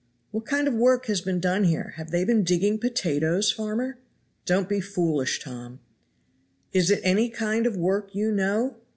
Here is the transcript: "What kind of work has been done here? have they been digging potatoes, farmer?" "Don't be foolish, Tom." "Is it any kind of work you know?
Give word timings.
"What 0.31 0.47
kind 0.47 0.67
of 0.67 0.73
work 0.73 1.05
has 1.05 1.21
been 1.21 1.39
done 1.39 1.65
here? 1.65 1.89
have 1.97 2.09
they 2.09 2.25
been 2.25 2.43
digging 2.43 2.79
potatoes, 2.79 3.51
farmer?" 3.51 3.99
"Don't 4.47 4.67
be 4.67 4.81
foolish, 4.81 5.39
Tom." 5.39 5.79
"Is 6.73 6.89
it 6.89 7.01
any 7.03 7.29
kind 7.29 7.67
of 7.67 7.77
work 7.77 8.15
you 8.15 8.31
know? 8.31 8.77